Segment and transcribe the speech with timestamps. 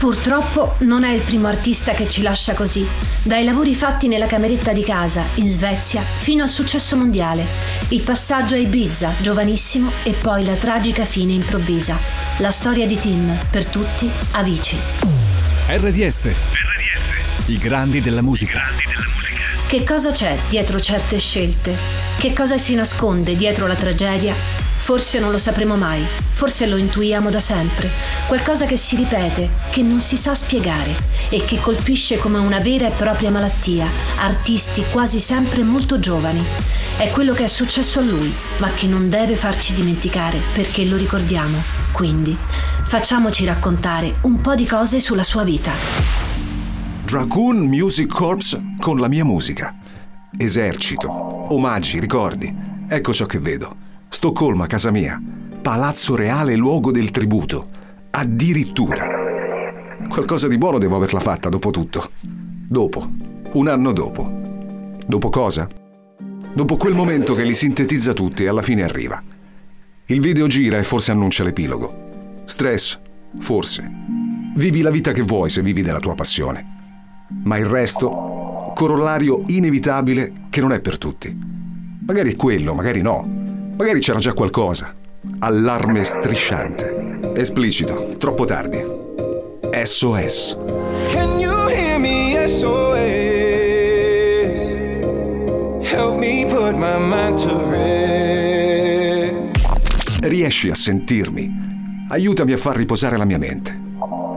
[0.00, 2.86] Purtroppo non è il primo artista che ci lascia così,
[3.22, 7.44] dai lavori fatti nella cameretta di casa, in Svezia, fino al successo mondiale,
[7.88, 11.98] il passaggio a Ibiza, giovanissimo, e poi la tragica fine improvvisa.
[12.38, 14.78] La storia di Tim, per tutti, Avicii.
[15.66, 16.28] RDS.
[16.28, 17.48] RDS.
[17.48, 18.52] I grandi della musica.
[18.52, 19.66] grandi della musica.
[19.68, 21.76] Che cosa c'è dietro certe scelte?
[22.16, 24.59] Che cosa si nasconde dietro la tragedia?
[24.90, 27.88] Forse non lo sapremo mai, forse lo intuiamo da sempre,
[28.26, 30.92] qualcosa che si ripete, che non si sa spiegare
[31.28, 33.86] e che colpisce come una vera e propria malattia
[34.16, 36.42] artisti quasi sempre molto giovani.
[36.96, 40.96] È quello che è successo a lui, ma che non deve farci dimenticare perché lo
[40.96, 41.62] ricordiamo.
[41.92, 42.36] Quindi,
[42.82, 45.70] facciamoci raccontare un po' di cose sulla sua vita.
[47.04, 49.72] Dragoon Music Corps con la mia musica.
[50.36, 51.12] Esercito,
[51.54, 52.52] omaggi, ricordi.
[52.88, 53.79] Ecco ciò che vedo.
[54.12, 55.22] Stoccolma, casa mia.
[55.62, 57.68] Palazzo Reale, luogo del tributo.
[58.10, 59.06] Addirittura.
[60.08, 62.10] Qualcosa di buono devo averla fatta, dopo tutto.
[62.20, 63.08] Dopo.
[63.52, 64.28] Un anno dopo.
[65.06, 65.68] Dopo cosa?
[66.52, 69.22] Dopo quel momento che li sintetizza tutti e alla fine arriva.
[70.06, 72.42] Il video gira e forse annuncia l'epilogo.
[72.46, 72.98] Stress?
[73.38, 73.88] Forse.
[74.56, 77.28] Vivi la vita che vuoi se vivi della tua passione.
[77.44, 78.72] Ma il resto?
[78.74, 81.34] Corollario inevitabile che non è per tutti.
[82.04, 83.39] Magari è quello, magari no.
[83.80, 84.92] Magari c'era già qualcosa.
[85.38, 87.32] Allarme strisciante.
[87.34, 88.76] Esplicito, troppo tardi.
[89.84, 90.58] SOS.
[91.08, 92.98] Can you hear me SOS?
[95.90, 99.38] Help me put my mind to rest.
[100.24, 101.50] Riesci a sentirmi?
[102.10, 103.74] Aiutami a far riposare la mia mente.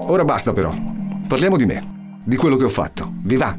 [0.07, 0.73] Ora basta però.
[1.27, 3.11] Parliamo di me, di quello che ho fatto.
[3.23, 3.53] Vi va?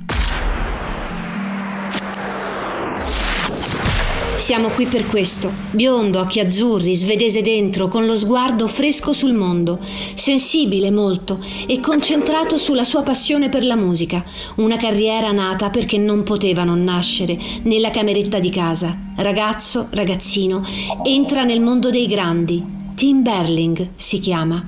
[4.36, 5.50] Siamo qui per questo.
[5.70, 9.78] Biondo, occhi azzurri, svedese dentro, con lo sguardo fresco sul mondo,
[10.14, 14.22] sensibile molto e concentrato sulla sua passione per la musica,
[14.56, 18.94] una carriera nata perché non poteva non nascere nella cameretta di casa.
[19.16, 20.66] Ragazzo, ragazzino,
[21.04, 22.62] entra nel mondo dei grandi.
[22.94, 24.62] Tim Berling si chiama.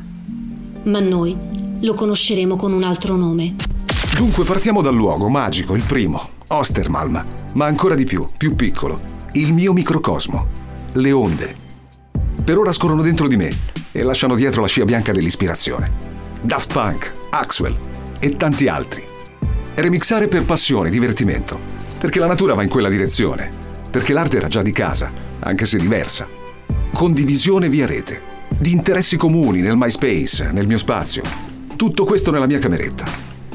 [0.85, 1.37] Ma noi
[1.81, 3.57] lo conosceremo con un altro nome.
[4.17, 7.23] Dunque partiamo dal luogo magico, il primo, Ostermalm,
[7.55, 10.47] ma ancora di più, più piccolo il mio microcosmo,
[10.95, 11.55] le onde.
[12.43, 13.55] Per ora scorrono dentro di me
[13.93, 15.91] e lasciano dietro la scia bianca dell'ispirazione.
[16.41, 17.77] Daft Punk, Axwell
[18.19, 19.05] e tanti altri.
[19.75, 21.59] Remixare per passione, divertimento,
[22.01, 23.51] perché la natura va in quella direzione,
[23.91, 25.11] perché l'arte era già di casa,
[25.41, 26.27] anche se diversa.
[26.95, 28.19] Condivisione via rete,
[28.49, 31.23] di interessi comuni nel MySpace, nel mio spazio.
[31.77, 33.05] Tutto questo nella mia cameretta.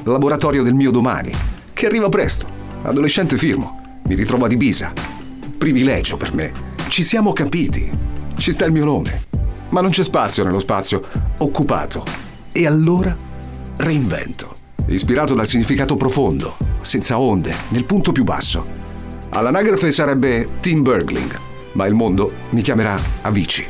[0.03, 1.31] Laboratorio del mio domani,
[1.73, 2.45] che arriva presto.
[2.83, 5.10] Adolescente firmo, mi ritrovo ad Ibiza,
[5.61, 6.51] privilegio per me.
[6.87, 7.87] Ci siamo capiti.
[8.35, 9.21] Ci sta il mio nome.
[9.69, 11.03] Ma non c'è spazio nello spazio
[11.37, 12.03] occupato.
[12.51, 13.15] E allora
[13.77, 14.53] reinvento.
[14.87, 18.63] Ispirato dal significato profondo, senza onde, nel punto più basso.
[19.29, 21.39] All'anagrafe sarebbe Tim Bergling,
[21.73, 23.67] ma il mondo mi chiamerà Avicii.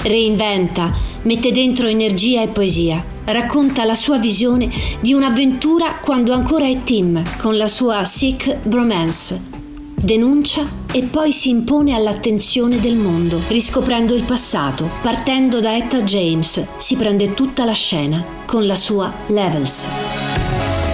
[0.00, 4.70] Reinventa, mette dentro energia e poesia, racconta la sua visione
[5.02, 9.49] di un'avventura quando ancora è Tim, con la sua Sick Bromance,
[10.00, 14.88] denuncia e poi si impone all'attenzione del mondo, riscoprendo il passato.
[15.02, 20.89] Partendo da Etta James, si prende tutta la scena con la sua Levels.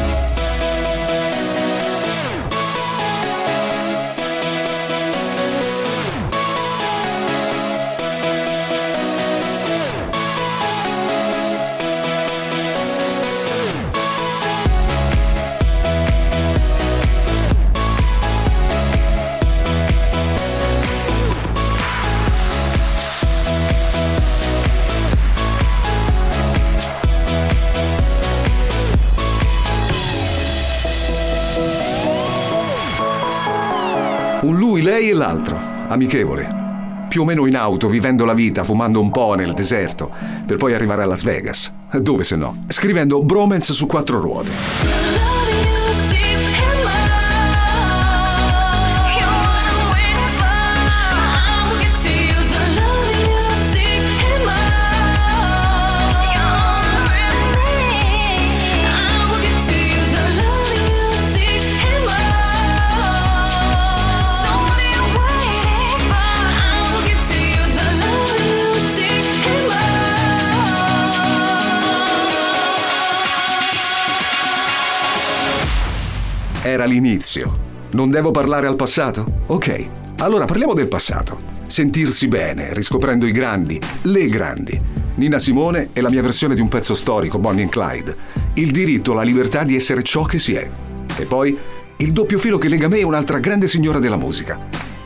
[34.97, 35.59] Lei e l'altro,
[35.89, 36.65] amichevole.
[37.07, 40.11] Più o meno in auto, vivendo la vita, fumando un po' nel deserto,
[40.47, 41.71] per poi arrivare a Las Vegas.
[41.93, 42.65] Dove se no?
[42.67, 45.06] Scrivendo bromance su quattro ruote.
[76.77, 77.57] Era l'inizio.
[77.93, 79.45] Non devo parlare al passato?
[79.47, 79.89] Ok,
[80.19, 81.41] allora parliamo del passato.
[81.67, 84.79] Sentirsi bene, riscoprendo i grandi, le grandi.
[85.15, 88.15] Nina Simone è la mia versione di un pezzo storico, Bonnie and Clyde.
[88.57, 90.69] Il diritto, la libertà di essere ciò che si è.
[91.17, 91.59] E poi
[91.97, 94.59] il doppio filo che lega me e un'altra grande signora della musica.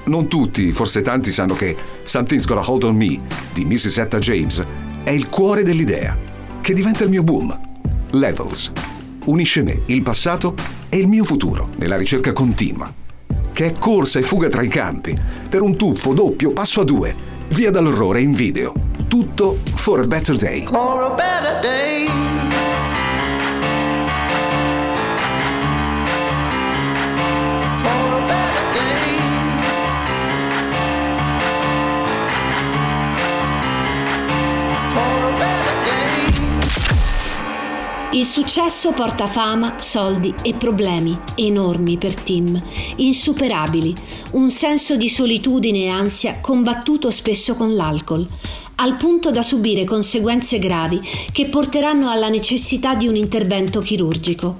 [0.06, 3.16] Non tutti, forse tanti, sanno che Something's Gonna Hold On Me
[3.54, 3.98] di Mrs.
[3.98, 4.60] Etta James
[5.04, 6.18] è il cuore dell'idea,
[6.60, 7.56] che diventa il mio boom.
[8.10, 8.72] Levels.
[9.26, 12.92] Unisce me, il passato e il mio futuro nella ricerca continua,
[13.52, 17.14] che è corsa e fuga tra i campi, per un tuffo doppio passo a due,
[17.48, 18.74] via dall'orrore in video.
[19.08, 20.66] Tutto for a better day.
[20.66, 22.39] For a better day.
[38.30, 42.62] Successo porta fama, soldi e problemi enormi per Tim,
[42.94, 43.92] insuperabili,
[44.30, 48.24] un senso di solitudine e ansia combattuto spesso con l'alcol,
[48.76, 51.00] al punto da subire conseguenze gravi
[51.32, 54.58] che porteranno alla necessità di un intervento chirurgico.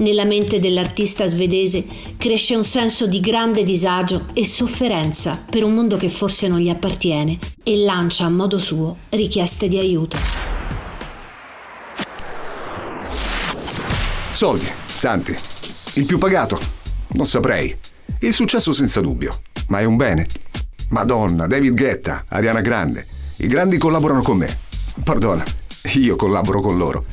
[0.00, 1.86] Nella mente dell'artista svedese
[2.18, 6.68] cresce un senso di grande disagio e sofferenza per un mondo che forse non gli
[6.68, 10.55] appartiene e lancia a modo suo richieste di aiuto.
[14.36, 14.68] Soldi,
[15.00, 15.34] tanti.
[15.94, 16.60] Il più pagato?
[17.14, 17.74] Non saprei.
[18.20, 19.40] Il successo senza dubbio.
[19.68, 20.26] Ma è un bene.
[20.90, 23.06] Madonna, David Guetta, Ariana Grande.
[23.36, 24.58] I grandi collaborano con me.
[25.02, 25.42] Pardona,
[25.94, 27.06] io collaboro con loro.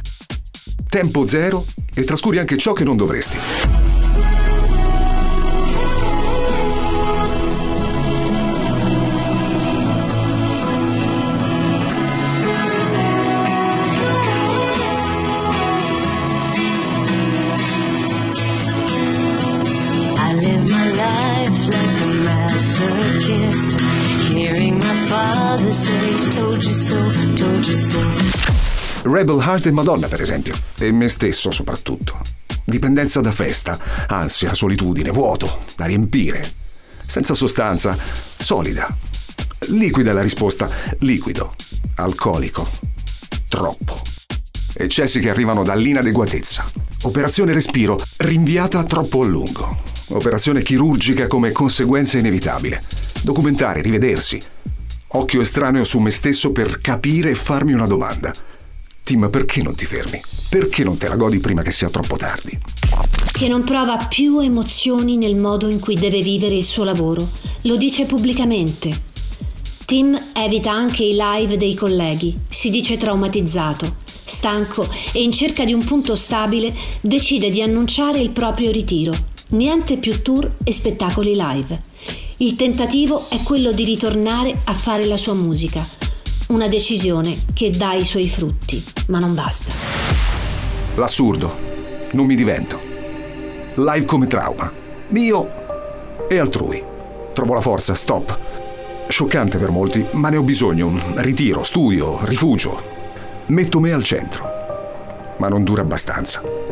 [0.89, 3.82] Tempo zero e trascuri anche ciò che non dovresti.
[29.03, 32.19] Rebel Heart e Madonna, per esempio, e me stesso soprattutto.
[32.65, 36.45] Dipendenza da festa, ansia, solitudine, vuoto, da riempire.
[37.05, 37.97] Senza sostanza,
[38.37, 38.95] solida.
[39.67, 40.69] Liquida è la risposta,
[40.99, 41.53] liquido,
[41.95, 42.67] alcolico,
[43.47, 44.01] troppo.
[44.73, 46.65] Eccessi che arrivano dall'inadeguatezza.
[47.03, 49.92] Operazione respiro, rinviata troppo a lungo.
[50.13, 52.83] Operazione chirurgica come conseguenza inevitabile.
[53.23, 54.39] Documentare, rivedersi.
[55.15, 58.31] Occhio estraneo su me stesso per capire e farmi una domanda.
[59.03, 60.21] Tim, perché non ti fermi?
[60.49, 62.57] Perché non te la godi prima che sia troppo tardi?
[63.31, 67.27] Che non prova più emozioni nel modo in cui deve vivere il suo lavoro.
[67.61, 69.11] Lo dice pubblicamente.
[69.85, 75.73] Tim evita anche i live dei colleghi, si dice traumatizzato, stanco e in cerca di
[75.73, 79.31] un punto stabile decide di annunciare il proprio ritiro.
[79.53, 81.79] Niente più tour e spettacoli live.
[82.37, 85.85] Il tentativo è quello di ritornare a fare la sua musica,
[86.47, 89.71] una decisione che dà i suoi frutti, ma non basta.
[90.95, 91.55] L'assurdo.
[92.13, 92.79] Non mi divento.
[93.75, 94.71] Live come trauma.
[95.09, 96.83] Mio e altrui.
[97.33, 98.39] Trovo la forza, stop.
[99.07, 100.99] Scioccante per molti, ma ne ho bisogno.
[101.17, 102.81] Ritiro, studio, rifugio.
[103.47, 104.49] Metto me al centro.
[105.37, 106.62] Ma non dura abbastanza.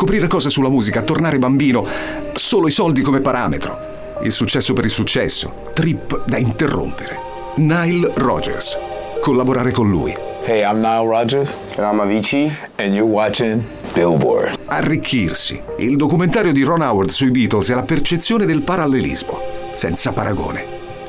[0.00, 1.86] Scoprire cose sulla musica, tornare bambino,
[2.32, 4.18] solo i soldi come parametro.
[4.22, 7.18] Il successo per il successo, trip da interrompere.
[7.56, 8.78] Nile Rogers.
[9.20, 10.16] Collaborare con lui.
[10.42, 11.54] Hey, I'm Nile Rogers.
[11.76, 12.50] And I'm Avicii.
[12.76, 13.62] And you're watching
[13.92, 14.60] Billboard.
[14.64, 15.60] Arricchirsi.
[15.80, 19.38] Il documentario di Ron Howard sui Beatles è la percezione del parallelismo,
[19.74, 20.64] senza paragone.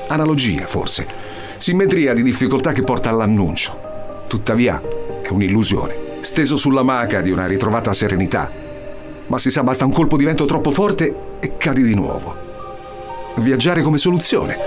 [0.09, 1.07] Analogia, forse.
[1.55, 4.25] Simmetria di difficoltà che porta all'annuncio.
[4.27, 4.81] Tuttavia,
[5.21, 8.60] è un'illusione, steso sulla maca di una ritrovata serenità.
[9.31, 12.35] Ma si sa, basta un colpo di vento troppo forte e cadi di nuovo.
[13.37, 14.57] Viaggiare come soluzione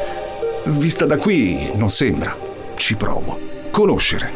[0.64, 2.34] Vista da qui non sembra.
[2.74, 3.38] Ci provo.
[3.70, 4.32] Conoscere.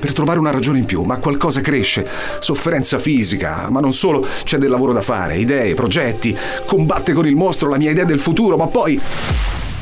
[0.00, 2.08] Per trovare una ragione in più, ma qualcosa cresce.
[2.38, 6.34] Sofferenza fisica, ma non solo, c'è del lavoro da fare, idee, progetti.
[6.64, 8.98] Combatte con il mostro la mia idea del futuro, ma poi...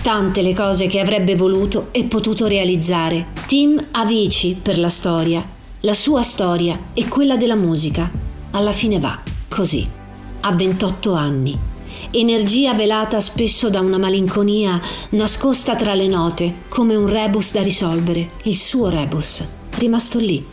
[0.03, 3.27] Tante le cose che avrebbe voluto e potuto realizzare.
[3.47, 5.41] Tim Avici per la storia,
[5.83, 8.11] la sua storia e quella della musica.
[8.51, 9.88] Alla fine va così.
[10.40, 11.76] A 28 anni
[12.11, 18.31] energia velata spesso da una malinconia nascosta tra le note, come un rebus da risolvere,
[18.45, 19.45] il suo rebus,
[19.76, 20.45] rimasto lì,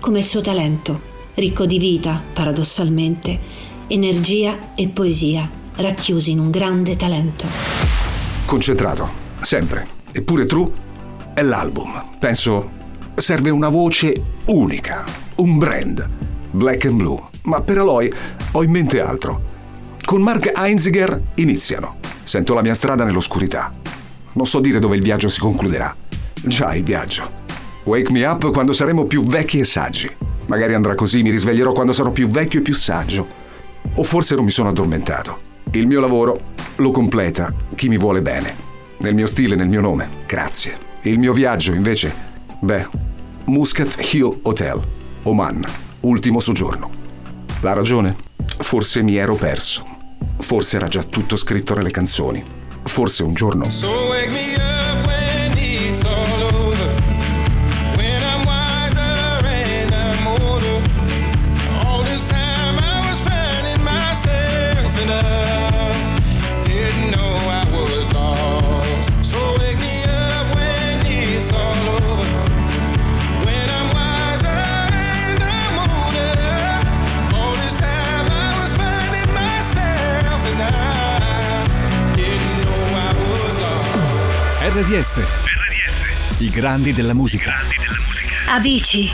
[0.00, 1.00] come il suo talento,
[1.34, 3.38] ricco di vita, paradossalmente,
[3.88, 7.46] energia e poesia, racchiusi in un grande talento.
[8.44, 9.08] Concentrato,
[9.40, 9.94] sempre.
[10.12, 10.70] Eppure True
[11.34, 12.16] è l'album.
[12.18, 12.70] Penso
[13.14, 14.14] serve una voce
[14.46, 15.04] unica,
[15.36, 16.08] un brand,
[16.56, 17.20] black and blue.
[17.42, 18.10] Ma per Aloy
[18.52, 19.54] ho in mente altro
[20.06, 21.96] con Mark Heinziger iniziano.
[22.22, 23.72] Sento la mia strada nell'oscurità.
[24.34, 25.94] Non so dire dove il viaggio si concluderà.
[26.42, 27.28] Già il viaggio.
[27.82, 30.08] Wake me up quando saremo più vecchi e saggi.
[30.46, 33.26] Magari andrà così, mi risveglierò quando sarò più vecchio e più saggio.
[33.94, 35.40] O forse non mi sono addormentato.
[35.72, 36.40] Il mio lavoro
[36.76, 38.54] lo completa chi mi vuole bene.
[38.98, 40.08] Nel mio stile, nel mio nome.
[40.24, 40.78] Grazie.
[41.02, 42.14] Il mio viaggio, invece,
[42.60, 42.86] beh,
[43.46, 44.80] Muscat Hill Hotel,
[45.24, 45.64] Oman,
[46.06, 46.90] ultimo soggiorno.
[47.60, 48.16] La ragione?
[48.58, 49.84] Forse mi ero perso.
[50.38, 52.42] Forse era già tutto scritto nelle canzoni.
[52.84, 55.25] Forse un giorno So wake me up when
[84.88, 85.20] lost.
[85.20, 86.38] RDS.
[86.38, 87.54] I grandi della musica.
[88.48, 89.10] Avicii,